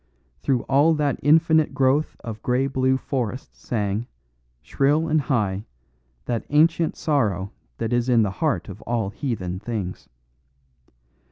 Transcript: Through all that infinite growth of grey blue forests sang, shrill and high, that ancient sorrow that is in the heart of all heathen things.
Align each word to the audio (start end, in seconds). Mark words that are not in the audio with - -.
Through 0.39 0.63
all 0.63 0.95
that 0.95 1.19
infinite 1.21 1.75
growth 1.75 2.17
of 2.21 2.41
grey 2.41 2.65
blue 2.65 2.97
forests 2.97 3.59
sang, 3.63 4.07
shrill 4.63 5.07
and 5.07 5.21
high, 5.21 5.63
that 6.25 6.43
ancient 6.49 6.95
sorrow 6.95 7.51
that 7.77 7.93
is 7.93 8.09
in 8.09 8.23
the 8.23 8.31
heart 8.41 8.67
of 8.67 8.81
all 8.81 9.11
heathen 9.11 9.59
things. 9.59 10.09